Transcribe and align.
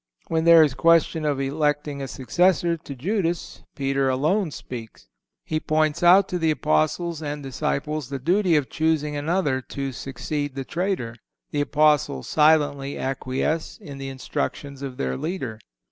(162) 0.29 0.33
When 0.33 0.45
there 0.55 0.63
is 0.63 0.73
question 0.73 1.25
of 1.25 1.39
electing 1.39 2.01
a 2.01 2.07
successor 2.07 2.75
to 2.75 2.95
Judas 2.95 3.61
Peter 3.75 4.09
alone 4.09 4.49
speaks. 4.49 5.07
He 5.45 5.59
points 5.59 6.01
out 6.01 6.27
to 6.29 6.39
the 6.39 6.49
Apostles 6.49 7.21
and 7.21 7.43
disciples 7.43 8.09
the 8.09 8.17
duty 8.17 8.55
of 8.55 8.67
choosing 8.67 9.15
another 9.15 9.61
to 9.61 9.91
succeed 9.91 10.55
the 10.55 10.65
traitor. 10.65 11.17
The 11.51 11.61
Apostles 11.61 12.27
silently 12.27 12.97
acquiesce 12.97 13.77
in 13.77 13.99
the 13.99 14.09
instructions 14.09 14.81
of 14.81 14.97
their 14.97 15.17
leader. 15.17 15.59